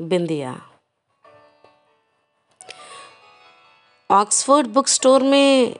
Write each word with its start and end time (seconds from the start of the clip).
बिंदिया। 0.00 0.60
Oxford 4.10 4.66
book 4.66 4.88
store 4.88 5.22
में 5.22 5.76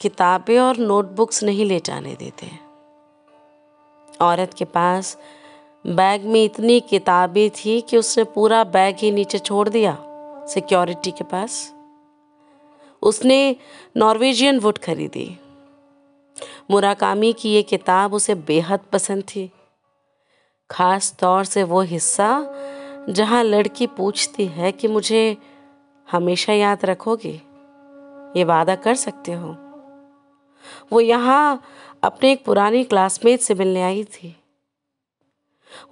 किताबें 0.00 0.58
और 0.58 0.76
नोटबुक्स 0.76 1.42
नहीं 1.42 1.64
ले 1.64 1.80
जाने 1.80 2.14
देते। 2.14 2.50
औरत 4.20 4.54
के 4.54 4.64
पास 4.64 5.18
बैग 5.86 6.24
में 6.24 6.44
इतनी 6.44 6.80
किताबें 6.80 7.50
थी 7.50 7.80
कि 7.80 7.96
उसने 7.96 8.24
पूरा 8.24 8.64
बैग 8.64 8.96
ही 8.96 9.10
नीचे 9.10 9.38
छोड़ 9.38 9.68
दिया 9.68 9.96
सिक्योरिटी 10.46 11.10
के 11.10 11.24
पास। 11.24 11.74
उसने 13.02 13.56
नॉर्वेजियन 13.96 14.58
वुड 14.58 14.78
खरीदी। 14.78 15.38
मुराकामी 16.70 17.32
की 17.32 17.54
ये 17.54 17.62
किताब 17.62 18.14
उसे 18.14 18.34
बेहद 18.34 18.80
पसंद 18.92 19.22
थी। 19.22 19.50
खास 20.70 21.16
तौर 21.18 21.44
से 21.44 21.62
वो 21.62 21.80
हिस्सा 21.80 22.30
जहाँ 23.08 23.44
लड़की 23.44 23.86
पूछती 23.86 24.46
है 24.46 24.72
कि 24.72 24.88
मुझे 24.88 25.36
हमेशा 26.10 26.52
याद 26.52 26.84
रखोगे, 26.84 27.40
ये 28.36 28.44
वादा 28.44 28.76
कर 28.76 28.94
सकते 28.94 29.32
हो। 29.32 29.56
वो 30.92 31.00
यहाँ 31.00 31.62
अपने 32.02 32.32
एक 32.32 32.44
पुरानी 32.44 32.84
क्लासमेट 32.84 33.40
से 33.40 33.54
मिलने 33.54 33.82
आई 33.82 34.04
थी। 34.04 34.36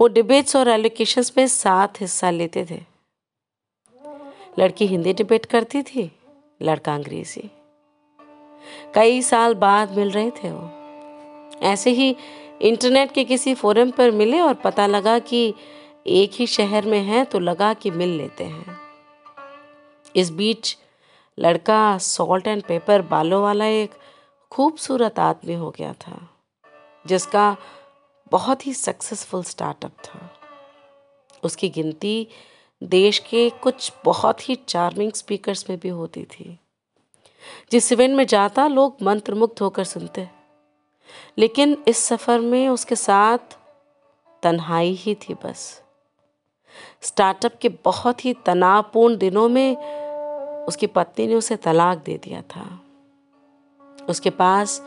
वो 0.01 0.09
डिबेट्स 0.09 0.57
और 0.57 0.69
एलोकेशंस 0.69 1.33
में 1.38 1.47
साथ 1.47 1.88
हिस्सा 2.01 2.30
लेते 2.30 2.66
थे। 2.71 2.80
लड़की 4.59 4.87
हिंदी 4.87 5.13
डिबेट 5.13 5.47
करती 5.47 5.83
थी, 5.83 6.13
लड़का 6.63 6.95
अंग्रेज़ी। 6.95 7.51
कई 8.95 9.23
साल 9.23 9.55
बाद 9.55 9.97
मिल 9.97 10.10
रहे 10.10 10.30
थे 10.30 10.52
वो। 10.52 10.71
ऐसे 11.63 11.91
ही 11.91 12.16
इंटरनेट 12.63 13.13
के 13.13 13.24
किसी 13.24 13.55
फोरम 13.55 13.91
पर 13.91 14.10
मिले 14.10 14.41
और 14.41 14.55
पता 14.55 14.87
लगा 14.87 15.19
कि 15.19 15.55
एक 16.06 16.33
ही 16.33 16.47
शहर 16.47 16.87
में 16.87 17.01
हैं 17.01 17.27
तो 17.27 17.38
लगा 17.38 17.74
कि 17.74 17.91
मिल 17.91 18.09
लेते 18.09 18.45
हैं। 18.45 18.77
इस 20.16 20.30
बीच 20.30 20.79
लड़का 21.38 21.99
सॉल्ट 21.99 22.46
एंड 22.46 22.63
पेपर 22.63 23.02
बालों 23.02 23.43
वाला 23.43 23.66
एक 23.66 23.90
खूबसूरत 24.51 25.18
आदमी 25.18 25.54
हो 25.54 25.71
गया 25.71 25.93
था, 25.93 26.30
जिसका 27.07 27.57
बहुत 28.30 28.66
ही 28.66 28.74
सक्सेसफुल 28.74 29.43
स्टार्टअप 29.43 29.93
था। 30.04 30.40
उसकी 31.45 31.68
गिनती 31.68 32.29
देश 32.82 33.18
के 33.18 33.51
कुछ 33.51 33.93
बहुत 34.05 34.49
ही 34.49 34.55
चार्मिंग 34.55 35.12
स्पीकर्स 35.12 35.71
में 35.71 35.79
भी 35.79 35.88
होती 35.88 36.24
थी। 36.24 36.59
जिस 37.73 37.93
इवेंट 37.93 38.16
में 38.16 38.27
जाता, 38.27 38.66
लोग 38.66 38.96
मंत्रमुग्ध 39.02 39.59
होकर 39.60 39.84
सुनते। 39.84 40.29
लेकिन 41.38 41.84
इस 41.88 41.99
सफ़र 41.99 42.40
में 42.40 42.68
उसके 42.68 42.96
साथ 42.96 43.38
तन्हाई 44.43 44.93
ही 44.93 45.15
थी 45.15 45.34
बस। 45.34 45.82
स्टार्टअप 47.02 47.59
के 47.60 47.68
बहुत 47.84 48.24
ही 48.24 48.34
तनावपूर्ण 48.46 49.16
दिनों 49.16 49.48
में 49.48 49.76
उसकी 50.66 50.87
पत्नी 50.87 51.26
ने 51.26 51.34
उसे 51.34 51.56
तलाक 51.56 51.98
दे 51.98 52.16
दिया 52.18 52.42
था। 52.42 52.66
उसके 54.09 54.30
पास 54.30 54.80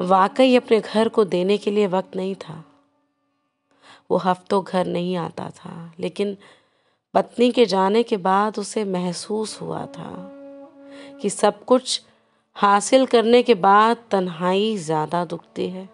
वाकई 0.00 0.56
अपने 0.56 0.80
घर 0.80 1.08
को 1.08 1.24
देने 1.24 1.58
के 1.58 1.70
लिए 1.70 1.86
वक्त 1.86 2.16
नहीं 2.16 2.34
था। 2.34 2.62
वो 4.10 4.16
हफ्तों 4.16 4.62
घर 4.64 4.86
नहीं 4.86 5.16
आता 5.16 5.48
था, 5.50 5.92
लेकिन 6.00 6.36
पत्नी 7.14 7.50
के 7.52 7.66
जाने 7.66 8.02
के 8.02 8.16
बाद 8.16 8.58
उसे 8.58 8.84
महसूस 8.84 9.60
हुआ 9.60 9.84
था 9.86 10.10
कि 11.22 11.30
सब 11.30 11.64
कुछ 11.64 12.00
हासिल 12.56 13.06
करने 13.06 13.42
के 13.42 13.54
बाद 13.54 13.96
तन्हाई 14.10 14.76
ज़्यादा 14.76 15.24
दुखती 15.24 15.68
है। 15.68 15.88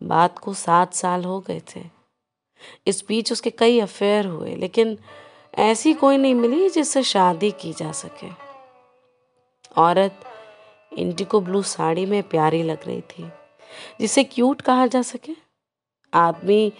बात 0.00 0.38
को 0.38 0.54
सात 0.54 0.94
साल 0.94 1.24
हो 1.24 1.38
गए 1.40 1.60
थे। 1.76 1.95
इस 2.86 3.04
बीच 3.08 3.32
उसके 3.32 3.50
कई 3.50 3.80
अफेयर 3.80 4.26
हुए, 4.26 4.54
लेकिन 4.56 4.98
ऐसी 5.54 5.94
कोई 5.94 6.16
नहीं 6.16 6.34
मिली 6.34 6.68
जिससे 6.70 7.02
शादी 7.02 7.50
की 7.50 7.72
जा 7.72 7.92
सके। 7.92 8.28
औरत 9.76 10.24
इंडिको 10.92 11.40
ब्लू 11.40 11.62
साड़ी 11.62 12.06
में 12.06 12.22
प्यारी 12.22 12.62
लग 12.62 12.86
रही 12.86 13.00
थी, 13.00 13.30
जिसे 14.00 14.24
क्यूट 14.24 14.60
कहा 14.60 14.86
जा 14.86 15.02
सके। 15.02 15.32
आदमी 16.12 16.72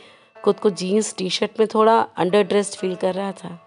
खुद 0.44 0.60
को 0.60 0.70
जीन्स 0.70 1.14
टी 1.16 1.30
शर्ट 1.30 1.60
में 1.60 1.68
थोड़ा 1.74 2.00
अंडर 2.16 2.42
ड्रेस्ड 2.42 2.78
फील 2.78 2.94
कर 2.94 3.14
रहा 3.14 3.32
था। 3.32 3.58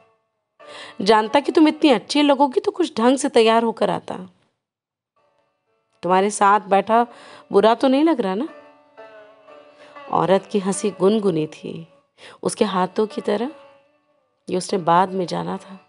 जानता 1.02 1.40
कि 1.40 1.52
तुम 1.52 1.68
इतनी 1.68 1.90
अच्छी 1.90 2.22
लगोगी 2.22 2.60
तो 2.60 2.72
कुछ 2.72 2.98
ढंग 2.98 3.18
से 3.18 3.30
तैयार 3.30 3.64
होकर 3.64 3.90
आता। 3.90 4.16
तुम्हारे 6.04 6.30
साथ 6.30 6.60
बैठा 6.60 7.06
बुरा 7.52 7.74
तो 7.76 7.88
नहीं 7.88 8.04
लग 8.04 8.22
रहा 8.22 8.36
ना? 8.36 8.48
औरत 10.12 10.50
की 10.52 10.60
हँसी 10.60 10.90
गुनगुनी 10.90 11.48
थी। 11.48 11.88
उसके 12.44 12.66
हाथों 12.66 13.06
की 13.08 13.22
तरह, 13.22 13.52
ये 14.48 14.58
उसने 14.58 14.80
बाद 14.82 15.14
में 15.14 15.26
जाना 15.28 15.58
था। 15.58 15.80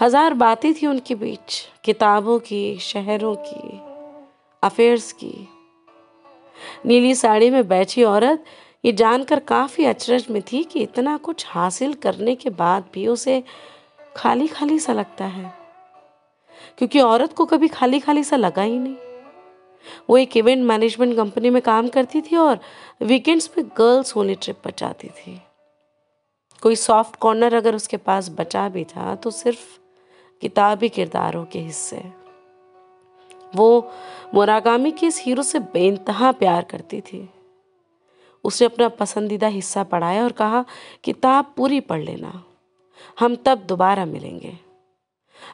हज़ार 0.00 0.34
बातें 0.36 0.72
थी 0.74 0.86
उनके 0.86 1.14
बीच, 1.16 1.60
किताबों 1.84 2.38
की, 2.40 2.78
शहरों 2.80 3.34
की 3.38 3.80
अफेयर्स 4.62 5.12
की। 5.14 5.48
नीली 6.86 7.14
साड़ी 7.14 7.50
में 7.50 7.66
बैठी 7.68 8.04
औरत 8.04 8.44
ये 8.84 8.92
जानकर 8.94 9.40
काफ़ी 9.46 9.84
अचरज 9.84 10.26
में 10.30 10.40
थी 10.42 10.62
कि 10.64 10.82
इतना 10.82 11.16
कुछ 11.18 11.46
हासिल 11.48 11.94
करने 12.02 12.34
के 12.34 12.50
बाद 12.52 12.84
भी 12.94 13.06
उसे 13.08 13.42
खाली 14.16 14.46
खाली 14.48 14.78
सा 14.78 14.92
लगता 14.92 15.24
है, 15.26 15.52
क्योंकि 16.78 17.00
औरत 17.00 17.32
को 17.32 17.46
कभी 17.46 17.68
खाली 17.70 18.00
खाली 18.00 18.24
सा 18.24 18.36
लगा 18.36 18.62
ही 18.62 18.78
नहीं। 18.78 18.96
वो 20.10 20.16
एक 20.18 20.36
इवेंट 20.36 20.64
मैनेजमेंट 20.64 21.16
कंपनी 21.16 21.50
में 21.50 21.60
काम 21.62 21.88
करती 21.88 22.20
थी 22.20 22.36
और 22.36 22.58
वीकेंड्स 23.02 23.50
में 23.58 23.66
गर्ल्स 23.78 24.16
ओनली 24.16 24.34
ट्रिप 24.34 24.60
पर 24.64 24.72
जाती 24.78 25.08
थी। 25.08 25.40
कोई 26.62 26.76
सॉफ्ट 26.76 27.16
कॉर्नर 27.16 27.54
अगर 27.54 27.74
उसके 27.74 27.96
पास 27.96 28.28
बचा 28.30 28.68
भी 28.68 28.84
था 28.86 29.14
तो 29.14 29.30
सिर्फ़ 29.30 29.78
किताबी 30.42 30.88
किरदारों 30.88 31.44
के 31.44 31.58
हिस्से। 31.58 32.02
वो 33.56 33.90
मुरागामी 34.34 34.90
के 34.92 35.06
इस 35.06 35.20
हीरो 35.22 35.42
से 35.42 35.58
बेनतहा 35.58 36.32
प्यार 36.32 36.64
करती 36.64 37.00
थी। 37.00 37.28
उसने 38.44 38.66
अपना 38.66 38.88
पसंदीदा 38.90 39.46
हिस्सा 39.48 39.82
पढ़ाया 39.84 40.22
और 40.24 40.32
कहा, 40.32 40.64
किताब 41.04 41.52
पूरी 41.56 41.80
पढ़ 41.80 42.00
लेना, 42.00 42.42
हम 43.20 43.36
तब 43.36 43.64
दोबारा 43.68 44.04
मिलेंगे। 44.06 44.52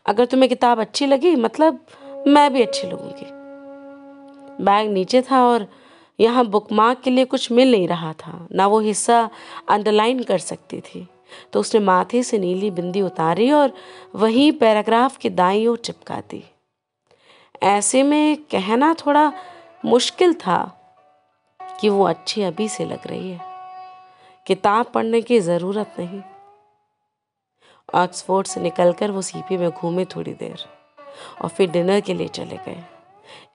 अगर 0.07 0.27
तुम्हें 0.27 0.49
किताब 0.49 0.81
अच्छी 0.81 1.07
लगी 1.07 1.35
मतलब 1.37 1.87
मैं 2.27 2.53
भी 2.53 2.63
अच्छी 2.63 2.87
लगूँगी। 2.87 3.27
बैग 4.61 4.91
नीचे 4.91 5.23
था 5.23 5.47
और 5.47 5.67
यहाँ 6.21 6.45
बुक 6.45 6.53
बुकमार्क 6.53 7.01
के 7.01 7.11
लिए 7.11 7.25
कुछ 7.25 7.53
मिल 7.53 7.71
नहीं 7.71 7.89
रहा 7.89 8.13
था। 8.13 8.49
ना 8.53 8.67
वो 8.67 8.81
हिस्सा 8.81 9.31
अंडरलाइन 9.69 10.23
कर 10.23 10.39
सकती 10.39 10.81
थी। 10.81 11.09
तो 11.53 11.61
उसने 11.61 11.81
माथे 11.81 12.23
से 12.23 12.39
नीली 12.39 12.71
बिंदी 12.71 13.03
उतारी 13.03 13.51
और 13.51 13.73
वहीं 14.15 14.53
पैराग्राफ 14.53 15.17
की 15.17 15.31
दाई 15.31 15.67
ओर 15.67 15.77
चिपका 15.77 16.21
दी। 16.21 16.45
ऐसे 17.63 18.03
में 18.03 18.37
कहना 18.37 18.95
थोड़ा 19.07 19.33
मुश्किल 19.85 20.35
था 20.35 20.81
कि 21.81 21.89
वो 21.89 22.05
अच्छी 22.05 22.43
अभी 22.43 22.69
से 22.69 22.85
लग 22.85 23.07
रही 23.07 23.31
है। 23.31 23.41
किताब 24.47 24.87
पढ़ने 24.87 25.23
की 25.23 25.41
ज़रूरत 25.41 25.95
नहीं। 25.99 26.23
ऑक्सफोर्ड 27.95 28.47
से 28.47 28.61
निकलकर 28.61 29.11
वो 29.11 29.23
सीपी 29.23 29.57
में 29.57 29.71
घूमे 29.71 30.05
थोड़ी 30.05 30.35
देर 30.35 30.65
और 31.43 31.49
फिर 31.49 31.71
डिनर 31.71 32.01
के 32.01 32.15
लिए 32.15 32.29
चले 32.29 32.57
गए। 32.57 32.85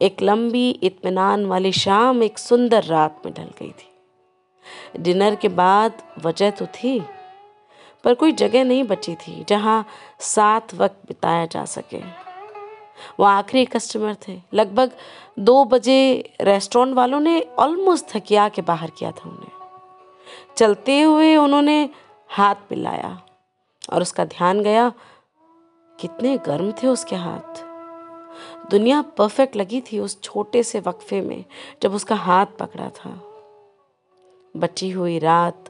एक 0.02 0.22
लंबी 0.22 0.70
इत्मीनान 0.84 1.46
वाली 1.46 1.72
शाम 1.72 2.24
एक 2.24 2.38
सुंदर 2.38 2.84
रात 2.84 3.22
में 3.26 3.34
ढल 3.34 3.50
गई 3.60 3.72
थी। 3.72 3.90
डिनर 5.00 5.36
के 5.36 5.50
बाद 5.50 6.02
वजह 6.20 6.52
तो 6.52 6.66
थी, 6.66 7.00
पर 8.04 8.14
कोई 8.14 8.32
जगह 8.32 8.64
नहीं 8.64 8.84
बची 8.84 9.16
थी 9.16 9.44
जहाँ 9.50 9.86
साथ 10.20 10.74
वक्त 10.74 10.98
बिताया 11.08 11.46
जा 11.46 11.66
सके। 11.66 12.00
वो 13.20 13.26
आखिरी 13.26 13.66
कस्टमर 13.66 14.16
थे। 14.28 14.40
लगभग 14.54 14.92
दो 15.40 15.64
बजे 15.66 16.34
रेस्टोरेंट 16.42 16.96
वालों 16.96 17.20
ने 17.20 17.40
ऑलमोस्ट 17.60 18.06
थकिया 18.10 18.48
के 18.50 18.62
बाहर 18.62 18.90
किया 18.90 19.12
था 19.12 19.30
उन्हें। 19.30 19.52
चलते 20.58 21.02
हुए 21.02 21.36
उन्होंने 21.36 21.90
हाथ 22.30 22.56
मिलाया 22.72 23.22
और 23.94 24.02
उसका 24.02 24.26
ध्यान 24.26 24.60
गया, 24.62 24.92
कितने 26.00 26.38
गर्म 26.38 26.72
थे 26.74 26.88
उसके 26.88 27.16
हाथ। 27.16 27.71
दुनिया 28.72 29.02
परफेक्ट 29.02 29.56
लगी 29.56 29.82
थी 29.82 30.00
उस 30.00 30.22
छोटे 30.22 30.64
से 30.64 30.80
वक्फे 30.80 31.22
में, 31.22 31.46
जब 31.84 31.94
उसका 31.94 32.16
हाथ 32.16 32.46
पकड़ा 32.46 32.90
था। 32.90 33.10
बची 34.58 34.90
हुई 34.90 35.20
रात 35.20 35.66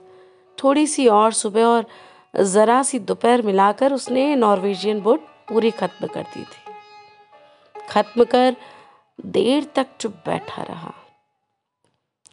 थोड़ी 0.64 0.88
सी 0.88 1.08
और 1.08 1.34
सुबह 1.34 1.66
और 1.66 1.86
ज़रा 2.42 2.84
सी 2.84 3.00
दोपहर 3.00 3.42
मिलाकर 3.42 3.94
उसने 3.94 4.36
नॉर्वेजियन 4.36 5.02
बुट 5.02 5.20
पूरी 5.22 5.72
खत्म 5.72 6.08
कर 6.08 6.24
दी 6.24 6.44
थी। 6.44 6.74
खत्म 7.90 8.24
कर 8.24 8.56
देर 9.26 9.64
तक 9.76 9.88
चुप 10.00 10.12
बैठा 10.12 10.64
रहा। 10.64 10.94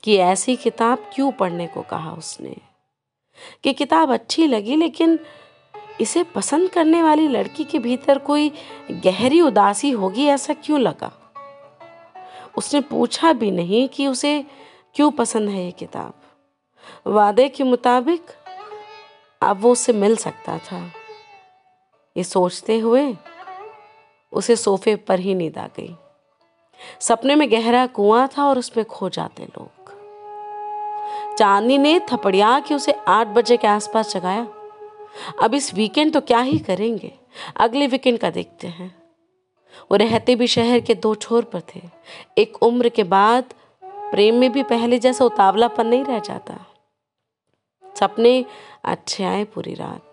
कि 0.03 0.17
ऐसी 0.17 0.57
किताब 0.57 0.99
क्यों 1.15 1.33
पढ़ने 1.33 1.67
को 1.67 1.83
कहा 1.83 2.13
उसने? 2.13 2.57
कि 3.65 3.73
किताब 3.73 4.13
अच्छी 4.13 4.47
लगी, 4.47 4.77
लेकिन 4.77 5.19
इसे 6.01 6.23
पसंद 6.23 6.71
करने 6.71 7.03
वाली 7.03 7.29
लड़की 7.29 7.65
के 7.65 7.79
भीतर 7.79 8.19
कोई 8.19 8.53
गहरी 8.91 9.41
उदासी 9.41 9.91
होगी, 9.91 10.27
ऐसा 10.27 10.55
क्यों 10.55 10.81
लगा? 10.81 11.13
उसने 12.57 12.81
पूछा 12.81 13.33
भी 13.33 13.51
नहीं 13.51 13.89
कि 13.89 14.07
उसे 14.07 14.45
क्यों 14.95 15.11
पसंद 15.11 15.49
है 15.49 15.65
ये 15.65 15.71
किताब। 15.71 16.15
वादे 17.07 17.49
के 17.49 17.65
मुताबिक 17.65 18.23
अब 19.43 19.61
वो 19.61 19.73
उससे 19.73 19.93
मिल 19.93 20.17
सकता 20.17 20.59
था। 20.59 20.93
ये 22.17 22.25
सोचते 22.25 22.79
हुए 22.79 23.17
उसे 24.33 24.57
सोफे 24.57 24.97
पर 24.97 25.19
ही 25.19 25.35
नींद 25.35 25.59
आ 25.59 25.67
गई। 25.67 25.97
सपने 27.01 27.35
में 27.35 27.53
गहरा 27.53 27.87
कुआँ 27.87 28.29
था 28.29 28.45
और 28.45 28.59
उसमें 28.59 28.87
खो 28.87 29.09
जाते 29.09 29.45
लोग। 29.45 29.69
चांदनी 31.37 31.79
ने 31.79 32.01
थपड़िया 32.13 32.61
के 32.61 32.75
उसे 32.75 32.93
आठ 32.93 33.27
बजे 33.27 33.57
के 33.57 33.67
आसपास 33.67 34.13
जगाया। 34.15 34.47
अब 35.43 35.55
इस 35.55 35.75
वीकेंड 35.75 36.13
तो 36.13 36.21
क्या 36.21 36.41
ही 36.41 36.59
करेंगे? 36.59 37.13
अगले 37.57 37.87
वीकेंड 37.87 38.19
का 38.19 38.31
देखते 38.31 38.67
हैं। 38.67 39.03
वो 39.91 39.97
रहते 39.97 40.35
भी 40.35 40.47
शहर 40.47 40.81
के 40.81 40.95
दो 40.95 41.15
छोर 41.15 41.45
पर 41.45 41.61
थे। 41.61 41.81
एक 42.39 42.63
उम्र 42.63 42.89
के 42.89 43.05
बाद 43.05 43.55
प्रेम 43.85 44.35
में 44.35 44.53
भी 44.53 44.63
पहले 44.63 44.99
जैसा 44.99 45.25
उतावलापन 45.25 45.87
नहीं 45.87 46.05
रह 46.05 46.19
जाता। 46.19 46.67
सपने 47.95 48.45
अच्छे 48.85 49.25
आए 49.25 49.45
पूरी 49.45 49.75
रात। 49.75 50.13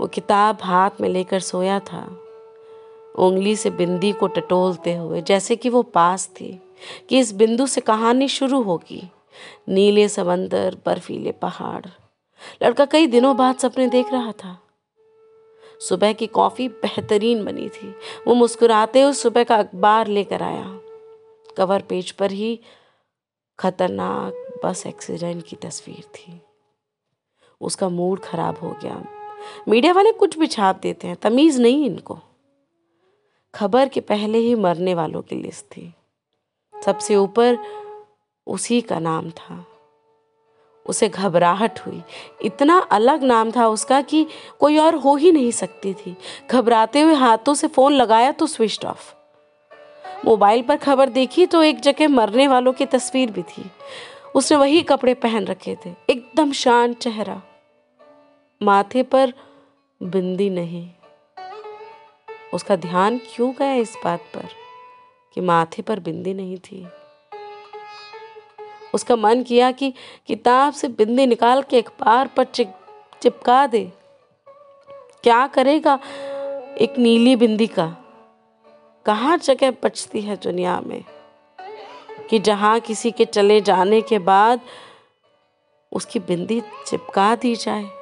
वो 0.00 0.06
किताब 0.06 0.58
हाथ 0.62 0.90
में 1.00 1.08
लेकर 1.08 1.40
सोया 1.40 1.80
था। 1.80 2.24
उंगली 3.18 3.56
से 3.56 3.70
बिंदी 3.70 4.12
को 4.12 4.26
टटोलते 4.26 4.94
हुए, 4.94 5.22
जैसे 5.22 5.56
कि 5.56 5.68
वो 5.68 5.82
पास 5.82 6.28
थी, 6.28 6.62
कि 7.08 7.18
इस 7.18 7.32
बिंदु 7.32 7.66
से 7.66 7.80
कहानी 7.80 8.28
शुरू 8.28 8.62
होगी। 8.62 9.10
नीले 9.68 10.08
समंदर, 10.08 10.78
बर्फीले 10.86 11.32
पहाड़। 11.32 11.86
लड़का 12.62 12.84
कई 12.84 13.06
दिनों 13.06 13.36
बाद 13.36 13.56
सपने 13.56 13.86
देख 13.86 14.12
रहा 14.12 14.32
था। 14.32 14.62
सुबह 15.88 16.12
की 16.12 16.26
कॉफ़ी 16.26 16.68
बेहतरीन 16.68 17.44
बनी 17.44 17.68
थी। 17.68 17.94
वो 18.26 18.34
मुस्कुराते 18.34 19.00
हुए 19.00 19.12
सुबह 19.12 19.44
का 19.44 19.56
अखबार 19.56 20.06
लेकर 20.06 20.42
आया। 20.42 20.80
कवर 21.56 21.82
पेज 21.82 22.10
पर 22.10 22.30
ही 22.30 22.60
खतरनाक 23.58 24.60
बस 24.64 24.86
एक्सीडेंट 24.86 25.46
की 25.46 25.56
तस्वीर 25.56 26.02
थी। 26.02 26.40
उसका 27.60 27.88
मूड 27.88 28.20
खराब 28.20 28.58
हो 28.58 28.76
गया। 28.82 29.04
मीडिया 29.68 29.92
वाले 29.92 30.12
कुछ 30.12 30.38
भी 30.38 30.46
छाप 30.46 30.80
देते 30.82 31.08
हैं, 31.08 31.16
तमीज 31.16 31.60
नहीं 31.60 31.86
इनको। 31.86 32.18
खबर 33.54 33.88
के 33.88 34.00
पहले 34.00 34.38
ही 34.38 34.54
मरने 34.54 34.94
वालों 34.94 35.22
की 35.22 35.36
लिस्ट 35.36 35.64
थी। 35.64 35.94
सबसे 36.84 37.16
ऊपर 37.16 37.58
उसी 38.46 38.80
का 38.80 38.98
नाम 38.98 39.30
था। 39.30 39.66
उसे 40.90 41.08
घबराहट 41.08 41.80
हुई। 41.80 42.02
इतना 42.42 42.78
अलग 42.78 43.22
नाम 43.22 43.50
था 43.50 43.68
उसका 43.68 44.02
कि 44.02 44.26
कोई 44.58 44.78
और 44.78 44.94
हो 44.94 45.16
ही 45.16 45.32
नहीं 45.32 45.50
सकती 45.50 45.94
थी। 45.94 46.16
घबराते 46.50 47.00
हुए 47.00 47.14
हाथों 47.14 47.54
से 47.54 47.68
फ़ोन 47.68 47.92
लगाया 47.92 48.32
तो 48.32 48.46
स्विच 48.46 48.84
ऑफ़। 48.84 49.14
मोबाइल 50.24 50.62
पर 50.62 50.76
खबर 50.76 51.08
देखी 51.08 51.46
तो 51.46 51.62
एक 51.62 51.80
जगह 51.80 52.08
मरने 52.08 52.48
वालों 52.48 52.72
की 52.72 52.86
तस्वीर 52.86 53.30
भी 53.30 53.42
थी। 53.42 53.70
उसने 54.34 54.58
वही 54.58 54.82
कपड़े 54.82 55.14
पहन 55.14 55.44
रखे 55.44 55.76
थे। 55.86 55.94
एकदम 56.10 56.52
शांत 56.52 56.98
चेहरा। 56.98 57.42
माथे 58.62 59.02
पर 59.02 59.34
बिंदी 60.02 60.50
नहीं। 60.50 60.90
उसका 62.54 62.76
ध्यान 62.76 63.18
क्यों 63.18 63.52
गया 63.58 63.72
इस 63.72 63.96
बात 64.04 64.20
पर? 64.20 64.48
कि 65.34 65.40
माथे 65.40 65.82
पर 65.82 66.00
बिंदी 66.00 66.34
नहीं 66.34 66.58
थी। 66.58 66.88
उसका 68.94 69.16
मन 69.16 69.42
किया 69.42 69.72
कि 69.72 69.94
किताब 70.26 70.72
से 70.72 70.88
बिंदी 70.88 71.26
निकाल 71.26 71.62
के 71.62 71.78
अखबार 71.78 72.26
पर 72.26 72.44
चिप 72.44 72.74
चिपका 73.22 73.66
दे। 73.66 73.92
क्या 75.22 75.46
करेगा 75.46 75.98
एक 76.80 76.98
नीली 76.98 77.36
बिंदी 77.36 77.66
का? 77.66 77.96
कहाँ 79.06 79.38
जगह 79.38 79.70
बचती 79.70 80.20
है 80.20 80.36
दुनिया 80.36 80.80
में? 80.80 81.04
कि 82.30 82.38
जहाँ 82.38 82.80
किसी 82.80 83.10
के 83.10 83.24
चले 83.24 83.60
जाने 83.60 84.00
के 84.00 84.18
बाद 84.18 84.60
उसकी 85.92 86.18
बिंदी 86.18 86.62
चिपका 86.86 87.36
दी 87.36 87.56
जाए। 87.56 87.99